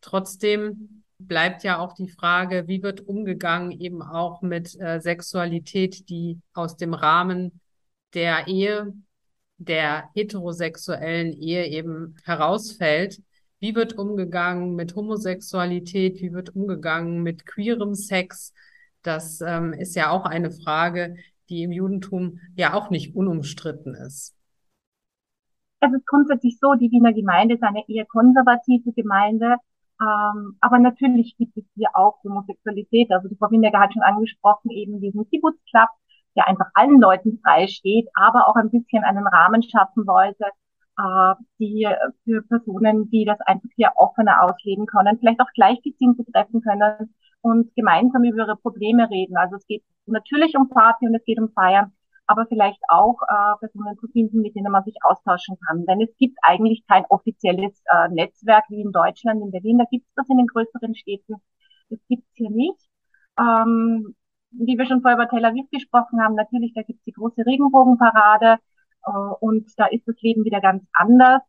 [0.02, 6.40] Trotzdem bleibt ja auch die Frage, wie wird umgegangen eben auch mit äh, Sexualität, die
[6.54, 7.60] aus dem Rahmen
[8.14, 8.94] der Ehe,
[9.58, 13.22] der heterosexuellen Ehe eben herausfällt.
[13.60, 16.22] Wie wird umgegangen mit Homosexualität?
[16.22, 18.54] Wie wird umgegangen mit queerem Sex?
[19.04, 21.16] Das ähm, ist ja auch eine Frage,
[21.50, 24.36] die im Judentum ja auch nicht unumstritten ist.
[25.80, 29.56] Es ist grundsätzlich so, die Wiener Gemeinde ist eine eher konservative Gemeinde.
[30.02, 33.12] Ähm, aber natürlich gibt es hier auch Homosexualität.
[33.12, 35.90] Also die Frau Windecker hat schon angesprochen, eben diesen Kibbutz Club,
[36.36, 40.46] der einfach allen Leuten frei steht, aber auch ein bisschen einen Rahmen schaffen wollte,
[40.98, 41.88] äh, die
[42.24, 47.74] für Personen, die das einfach hier offener ausleben können, vielleicht auch Gleichgesinnte treffen können und
[47.76, 49.38] gemeinsam über ihre Probleme reden.
[49.38, 51.92] Also es geht natürlich um Party und es geht um Feiern,
[52.28, 55.86] aber vielleicht auch äh, Personen zu finden, mit denen man sich austauschen kann.
[55.86, 60.06] Denn es gibt eigentlich kein offizielles äh, Netzwerk wie in Deutschland, in Berlin, da gibt
[60.08, 61.36] es das in den größeren Städten.
[61.90, 62.80] Das gibt es hier nicht.
[63.40, 64.16] Ähm,
[64.52, 67.46] wie wir schon vorher über Tel Aviv gesprochen haben, natürlich, da gibt es die große
[67.46, 68.58] Regenbogenparade
[69.06, 71.42] äh, und da ist das Leben wieder ganz anders.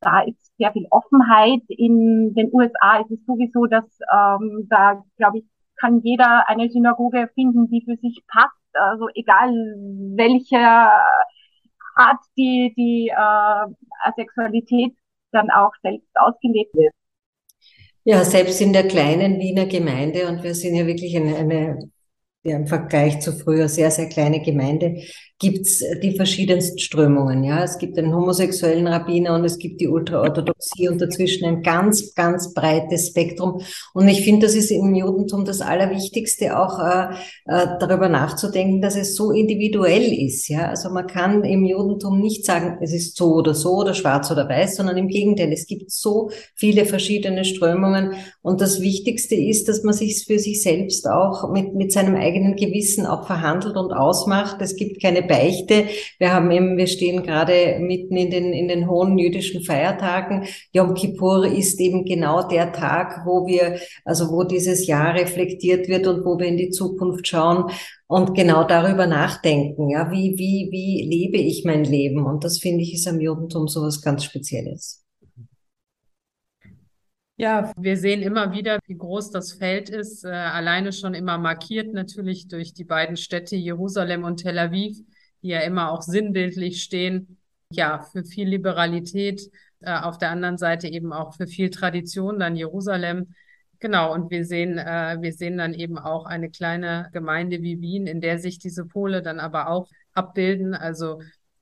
[0.00, 1.62] da ist sehr viel Offenheit.
[1.68, 5.44] In den USA ist es sowieso, dass ähm, da, glaube ich,
[5.80, 8.54] kann jeder eine Synagoge finden, die für sich passt.
[8.72, 9.50] Also egal
[10.16, 14.94] welche Art die, die äh, Sexualität
[15.32, 16.94] dann auch selbst ausgelebt wird.
[18.04, 21.90] Ja, selbst in der kleinen Wiener Gemeinde, und wir sind ja wirklich eine, eine
[22.42, 25.02] ja, im Vergleich zu früher sehr, sehr kleine Gemeinde,
[25.38, 27.44] gibt's die verschiedensten Strömungen.
[27.44, 32.14] Ja, es gibt einen homosexuellen Rabbiner und es gibt die Ultraorthodoxie und dazwischen ein ganz,
[32.14, 33.60] ganz breites Spektrum.
[33.94, 38.96] Und ich finde, das ist im Judentum das Allerwichtigste, auch äh, äh, darüber nachzudenken, dass
[38.96, 40.48] es so individuell ist.
[40.48, 44.30] Ja, also man kann im Judentum nicht sagen, es ist so oder so oder schwarz
[44.32, 48.14] oder weiß, sondern im Gegenteil, es gibt so viele verschiedene Strömungen.
[48.42, 52.56] Und das Wichtigste ist, dass man sich für sich selbst auch mit mit seinem eigenen
[52.56, 54.56] Gewissen auch verhandelt und ausmacht.
[54.60, 55.86] Es gibt keine Beichte.
[56.18, 60.46] Wir haben eben, wir stehen gerade mitten in den, in den hohen jüdischen Feiertagen.
[60.72, 66.06] Yom Kippur ist eben genau der Tag, wo wir, also wo dieses Jahr reflektiert wird
[66.06, 67.70] und wo wir in die Zukunft schauen
[68.08, 69.90] und genau darüber nachdenken.
[69.90, 72.24] Ja, wie, wie, wie lebe ich mein Leben?
[72.24, 75.04] Und das finde ich ist am Judentum so was ganz Spezielles.
[77.40, 81.94] Ja, wir sehen immer wieder, wie groß das Feld ist, äh, alleine schon immer markiert
[81.94, 84.98] natürlich durch die beiden Städte Jerusalem und Tel Aviv
[85.42, 87.38] die ja immer auch sinnbildlich stehen,
[87.70, 92.56] ja, für viel Liberalität, äh, auf der anderen Seite eben auch für viel Tradition, dann
[92.56, 93.34] Jerusalem.
[93.80, 98.06] Genau, und wir sehen, äh, wir sehen dann eben auch eine kleine Gemeinde wie Wien,
[98.06, 100.74] in der sich diese Pole dann aber auch abbilden.
[100.74, 101.20] Also,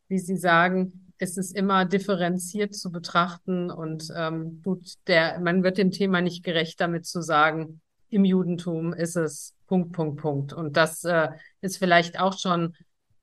[0.08, 5.78] wie Sie sagen, ist es immer differenziert zu betrachten und ähm, tut der, man wird
[5.78, 10.52] dem Thema nicht gerecht damit zu sagen, im Judentum ist es Punkt, Punkt, Punkt.
[10.52, 11.28] Und das äh,
[11.60, 12.74] ist vielleicht auch schon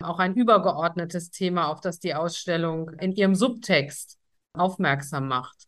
[0.04, 4.18] auch ein übergeordnetes Thema, auf das die Ausstellung in ihrem Subtext
[4.54, 5.68] aufmerksam macht.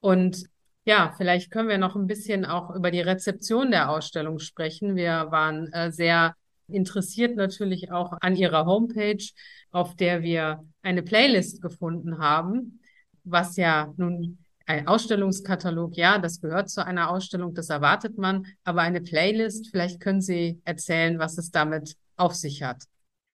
[0.00, 0.44] Und
[0.84, 4.94] ja, vielleicht können wir noch ein bisschen auch über die Rezeption der Ausstellung sprechen.
[4.94, 6.34] Wir waren äh, sehr
[6.68, 9.24] interessiert natürlich auch an ihrer Homepage,
[9.70, 12.80] auf der wir eine Playlist gefunden haben,
[13.24, 18.82] was ja nun ein Ausstellungskatalog, ja, das gehört zu einer Ausstellung, das erwartet man, aber
[18.82, 22.82] eine Playlist, vielleicht können Sie erzählen, was es damit auf sich hat.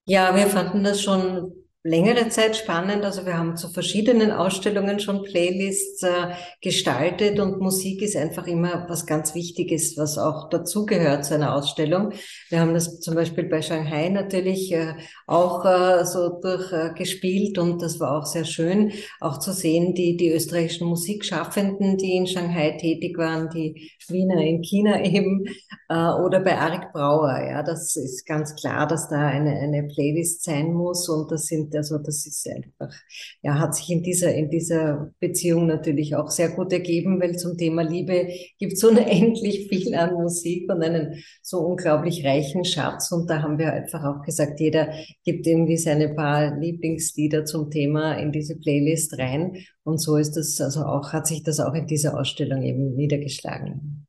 [0.06, 1.52] Ja, wir fanden das schon
[1.84, 3.04] längere Zeit spannend.
[3.04, 8.86] Also wir haben zu verschiedenen Ausstellungen schon Playlists äh, gestaltet und Musik ist einfach immer
[8.88, 12.12] was ganz Wichtiges, was auch dazugehört zu einer Ausstellung.
[12.50, 14.94] Wir haben das zum Beispiel bei Shanghai natürlich äh,
[15.26, 20.30] auch äh, so durchgespielt und das war auch sehr schön, auch zu sehen, die, die
[20.30, 25.46] österreichischen Musikschaffenden, die in Shanghai tätig waren, die Wiener in China eben
[25.88, 27.42] äh, oder bei Arik Brauer.
[27.44, 31.71] Ja, das ist ganz klar, dass da eine, eine Playlist sein muss und das sind
[31.76, 32.94] also das ist einfach,
[33.42, 37.56] ja, hat sich in dieser, in dieser Beziehung natürlich auch sehr gut ergeben, weil zum
[37.56, 43.12] Thema Liebe gibt es unendlich viel an Musik und einen so unglaublich reichen Schatz.
[43.12, 44.92] Und da haben wir einfach auch gesagt, jeder
[45.24, 49.56] gibt irgendwie seine paar Lieblingslieder zum Thema in diese Playlist rein.
[49.84, 54.06] Und so ist das, also auch, hat sich das auch in dieser Ausstellung eben niedergeschlagen.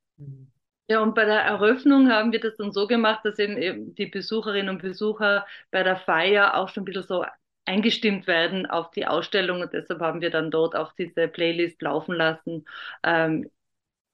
[0.90, 4.70] Ja, und bei der Eröffnung haben wir das dann so gemacht, dass eben die Besucherinnen
[4.70, 7.24] und Besucher bei der Feier auch schon ein bisschen so
[7.66, 12.16] eingestimmt werden auf die Ausstellung und deshalb haben wir dann dort auch diese Playlist laufen
[12.16, 12.66] lassen
[13.04, 13.50] ähm,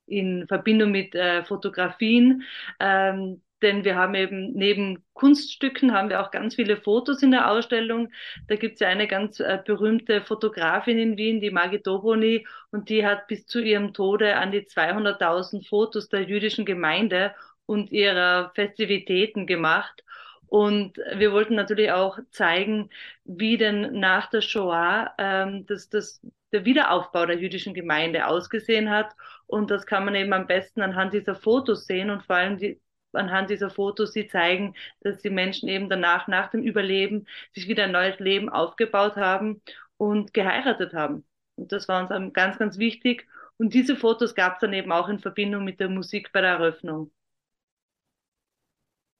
[0.05, 2.43] in Verbindung mit äh, Fotografien.
[2.79, 7.51] Ähm, denn wir haben eben neben Kunststücken haben wir auch ganz viele Fotos in der
[7.51, 8.09] Ausstellung.
[8.47, 12.89] Da gibt es ja eine ganz äh, berühmte Fotografin in Wien, die Margit Dobroni, und
[12.89, 17.33] die hat bis zu ihrem Tode an die 200.000 Fotos der jüdischen Gemeinde
[17.65, 20.03] und ihrer Festivitäten gemacht.
[20.49, 22.89] Und wir wollten natürlich auch zeigen,
[23.23, 29.15] wie denn nach der Shoah ähm, das, das, der Wiederaufbau der jüdischen Gemeinde ausgesehen hat.
[29.45, 32.81] Und das kann man eben am besten anhand dieser Fotos sehen und vor allem die,
[33.13, 37.83] anhand dieser Fotos, die zeigen, dass die Menschen eben danach, nach dem Überleben, sich wieder
[37.83, 39.61] ein neues Leben aufgebaut haben
[39.97, 41.25] und geheiratet haben.
[41.57, 43.27] Und das war uns ganz, ganz wichtig.
[43.57, 46.51] Und diese Fotos gab es dann eben auch in Verbindung mit der Musik bei der
[46.51, 47.11] Eröffnung.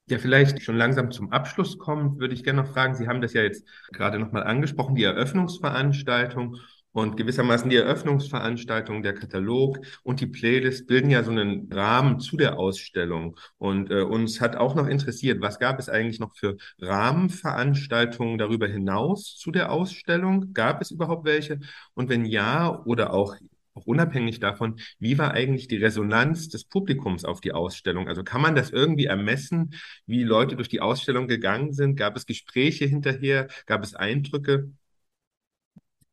[0.10, 2.96] Ja, vielleicht schon langsam zum Abschluss kommen, würde ich gerne noch fragen.
[2.96, 6.58] Sie haben das ja jetzt gerade nochmal angesprochen, die Eröffnungsveranstaltung
[6.92, 12.38] und gewissermaßen die Eröffnungsveranstaltung, der Katalog und die Playlist bilden ja so einen Rahmen zu
[12.38, 13.38] der Ausstellung.
[13.60, 18.68] Und äh, uns hat auch noch interessiert, was gab es eigentlich noch für Rahmenveranstaltungen darüber
[18.68, 20.54] hinaus zu der Ausstellung?
[20.54, 21.60] Gab es überhaupt welche?
[21.94, 23.36] Und wenn ja oder auch
[23.80, 28.08] auch unabhängig davon, wie war eigentlich die Resonanz des Publikums auf die Ausstellung?
[28.08, 29.74] Also kann man das irgendwie ermessen,
[30.06, 31.96] wie Leute durch die Ausstellung gegangen sind?
[31.96, 33.48] Gab es Gespräche hinterher?
[33.66, 34.72] Gab es Eindrücke?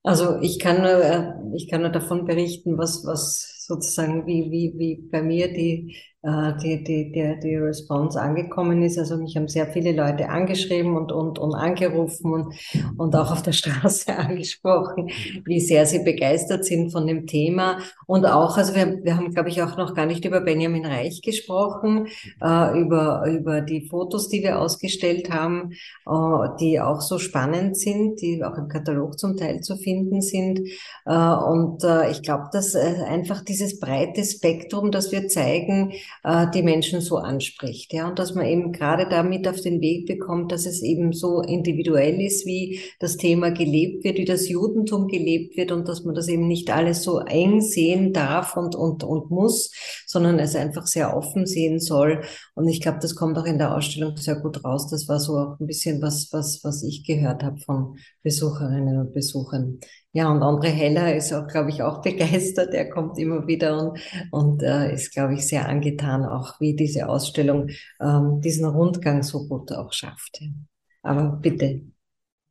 [0.02, 4.74] Also ich kann nur, äh, ich kann nur davon berichten, was, was sozusagen, wie, wie,
[4.78, 8.98] wie bei mir die äh, die, die, die, die Response angekommen ist.
[8.98, 12.54] Also mich haben sehr viele Leute angeschrieben und, und, und angerufen und,
[12.96, 15.08] und auch auf der Straße angesprochen,
[15.44, 17.78] wie sehr sie begeistert sind von dem Thema.
[18.08, 21.22] Und auch, also wir, wir haben, glaube ich, auch noch gar nicht über Benjamin Reich
[21.22, 22.08] gesprochen,
[22.42, 25.74] äh, über, über die Fotos, die wir ausgestellt haben,
[26.08, 30.60] äh, die auch so spannend sind, die auch im Katalog zum Teil zu finden sind.
[31.04, 35.92] Und ich glaube, dass einfach dieses breite Spektrum, das wir zeigen,
[36.22, 37.92] äh, die Menschen so anspricht.
[37.92, 41.40] Ja, und dass man eben gerade damit auf den Weg bekommt, dass es eben so
[41.40, 46.14] individuell ist, wie das Thema gelebt wird, wie das Judentum gelebt wird und dass man
[46.14, 49.72] das eben nicht alles so eng sehen darf und, und, und muss,
[50.06, 52.22] sondern es einfach sehr offen sehen soll.
[52.54, 54.88] Und ich glaube, das kommt auch in der Ausstellung sehr gut raus.
[54.88, 59.14] Das war so auch ein bisschen was, was, was ich gehört habe von Besucherinnen und
[59.14, 59.78] Besuchern.
[60.16, 62.72] Ja, und André Heller ist auch, glaube ich, auch begeistert.
[62.72, 64.00] Er kommt immer wieder und,
[64.30, 67.68] und äh, ist, glaube ich, sehr angetan, auch wie diese Ausstellung
[68.00, 70.40] ähm, diesen Rundgang so gut auch schafft.
[71.02, 71.82] Aber bitte.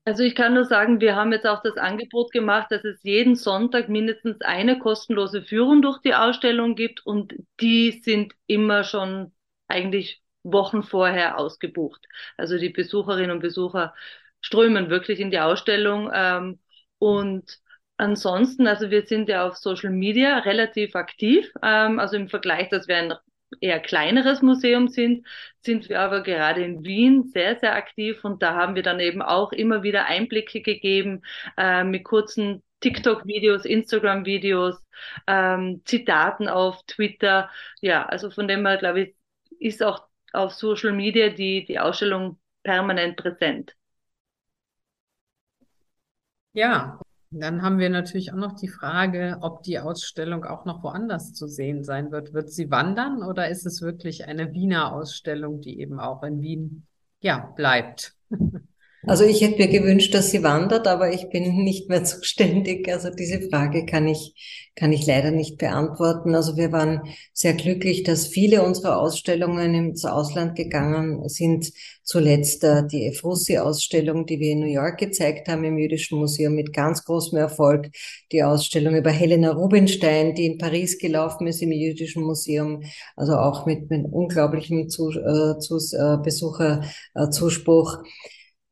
[0.05, 3.35] Also ich kann nur sagen, wir haben jetzt auch das Angebot gemacht, dass es jeden
[3.35, 9.31] Sonntag mindestens eine kostenlose Führung durch die Ausstellung gibt und die sind immer schon
[9.67, 12.05] eigentlich Wochen vorher ausgebucht.
[12.37, 13.95] Also die Besucherinnen und Besucher
[14.41, 16.11] strömen wirklich in die Ausstellung.
[16.13, 16.59] Ähm,
[16.99, 17.59] und
[17.97, 21.51] ansonsten, also wir sind ja auf Social Media relativ aktiv.
[21.63, 23.13] Ähm, also im Vergleich, dass wir ein
[23.61, 25.25] eher kleineres Museum sind,
[25.61, 29.21] sind wir aber gerade in Wien sehr, sehr aktiv und da haben wir dann eben
[29.21, 31.21] auch immer wieder Einblicke gegeben
[31.57, 34.83] äh, mit kurzen TikTok-Videos, Instagram-Videos,
[35.27, 37.49] ähm, Zitaten auf Twitter.
[37.81, 39.15] Ja, also von dem her, glaube ich,
[39.59, 43.75] ist auch auf Social Media die, die Ausstellung permanent präsent.
[46.55, 51.33] Ja, dann haben wir natürlich auch noch die Frage, ob die Ausstellung auch noch woanders
[51.33, 52.33] zu sehen sein wird.
[52.33, 56.87] Wird sie wandern oder ist es wirklich eine Wiener Ausstellung, die eben auch in Wien,
[57.19, 58.15] ja, bleibt?
[59.07, 62.87] Also ich hätte mir gewünscht, dass sie wandert, aber ich bin nicht mehr zuständig.
[62.95, 64.33] Also diese Frage kann ich,
[64.75, 66.33] kann ich leider nicht beantworten.
[66.33, 67.01] Also wir waren
[67.33, 71.71] sehr glücklich, dass viele unserer Ausstellungen ins Ausland gegangen sind.
[72.03, 76.71] Zuletzt äh, die Efrussi-Ausstellung, die wir in New York gezeigt haben im Jüdischen Museum mit
[76.71, 77.89] ganz großem Erfolg.
[78.31, 82.83] Die Ausstellung über Helena Rubinstein, die in Paris gelaufen ist im Jüdischen Museum.
[83.15, 88.03] Also auch mit, mit unglaublichem Zu, äh, äh, Besucherzuspruch.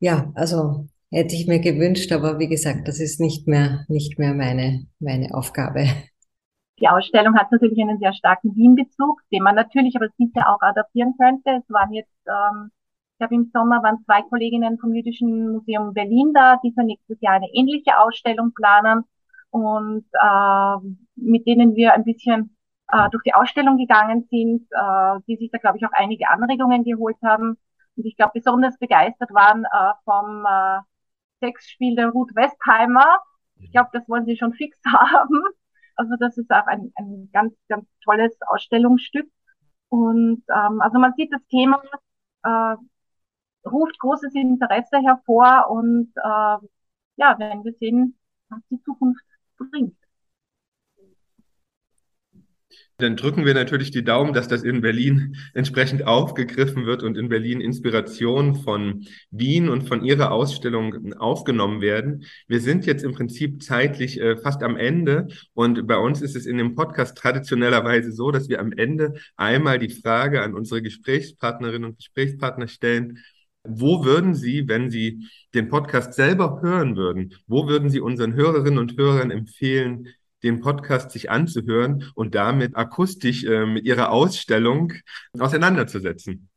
[0.03, 4.33] Ja, also hätte ich mir gewünscht, aber wie gesagt, das ist nicht mehr, nicht mehr
[4.33, 5.85] meine, meine Aufgabe.
[6.81, 11.13] Die Ausstellung hat natürlich einen sehr starken Wien-Bezug, den man natürlich aber sicher auch adaptieren
[11.17, 11.61] könnte.
[11.63, 12.71] Es waren jetzt, ähm,
[13.13, 17.21] ich glaube im Sommer waren zwei Kolleginnen vom Jüdischen Museum Berlin da, die für nächstes
[17.21, 19.05] Jahr eine ähnliche Ausstellung planen
[19.51, 20.75] und äh,
[21.15, 22.57] mit denen wir ein bisschen
[22.91, 26.83] äh, durch die Ausstellung gegangen sind, äh, die sich da glaube ich auch einige Anregungen
[26.83, 27.57] geholt haben.
[27.95, 30.79] Und ich glaube, besonders begeistert waren äh, vom äh,
[31.39, 33.19] Sexspiel der Ruth Westheimer.
[33.59, 35.41] Ich glaube, das wollen sie schon fix haben.
[35.95, 39.29] Also das ist auch ein, ein ganz, ganz tolles Ausstellungsstück.
[39.89, 41.81] Und ähm, also man sieht, das Thema
[42.43, 42.75] äh,
[43.69, 46.67] ruft großes Interesse hervor und äh,
[47.17, 48.17] ja, wenn wir sehen,
[48.49, 49.23] was die Zukunft
[49.57, 49.97] bringt.
[52.97, 57.27] Dann drücken wir natürlich die Daumen, dass das in Berlin entsprechend aufgegriffen wird und in
[57.27, 62.25] Berlin Inspiration von Wien und von ihrer Ausstellung aufgenommen werden.
[62.47, 66.45] Wir sind jetzt im Prinzip zeitlich äh, fast am Ende und bei uns ist es
[66.45, 71.89] in dem Podcast traditionellerweise so, dass wir am Ende einmal die Frage an unsere Gesprächspartnerinnen
[71.89, 73.19] und Gesprächspartner stellen,
[73.63, 78.79] wo würden Sie, wenn Sie den Podcast selber hören würden, wo würden Sie unseren Hörerinnen
[78.79, 80.09] und Hörern empfehlen,
[80.43, 84.93] den Podcast sich anzuhören und damit akustisch äh, mit ihrer Ausstellung
[85.37, 86.49] auseinanderzusetzen?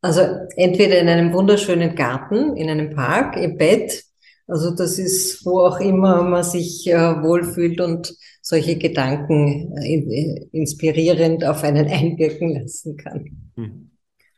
[0.00, 0.22] Also
[0.56, 4.02] entweder in einem wunderschönen Garten, in einem Park, im Bett.
[4.48, 11.44] Also das ist, wo auch immer man sich äh, wohlfühlt und solche Gedanken äh, inspirierend
[11.44, 13.52] auf einen einwirken lassen kann.
[13.56, 13.90] Hm.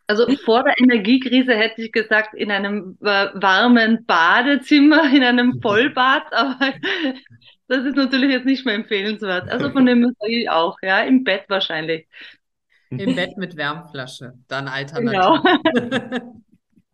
[0.06, 6.24] Also vor der Energiekrise hätte ich gesagt, in einem äh, warmen Badezimmer, in einem Vollbad,
[6.30, 6.74] aber
[7.68, 9.48] das ist natürlich jetzt nicht mehr empfehlenswert.
[9.50, 12.06] Also von dem sage ich auch, ja, im Bett wahrscheinlich.
[12.90, 15.42] Im Bett mit Wärmflasche, dann alternativ.
[15.72, 16.22] Genau.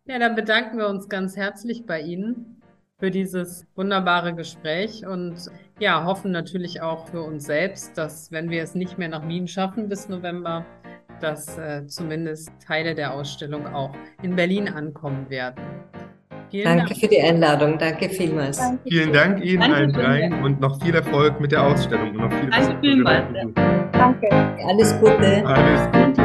[0.05, 2.61] ja, dann bedanken wir uns ganz herzlich bei Ihnen
[3.01, 5.35] für dieses wunderbare Gespräch und
[5.79, 9.47] ja, hoffen natürlich auch für uns selbst, dass wenn wir es nicht mehr nach Wien
[9.47, 10.65] schaffen bis November,
[11.19, 15.63] dass äh, zumindest Teile der Ausstellung auch in Berlin ankommen werden.
[16.51, 16.99] Vielen Danke Dank.
[16.99, 17.77] für die Einladung.
[17.77, 18.57] Danke vielmals.
[18.57, 18.79] Danke.
[18.87, 22.31] Vielen Dank Ihnen Danke allen dreien und noch viel Erfolk mit der Ausstellung und noch
[22.33, 23.25] viele Danke vielmals,
[23.93, 24.29] Danke.
[24.67, 25.45] Alles Gute.
[25.45, 26.20] Alles Gute.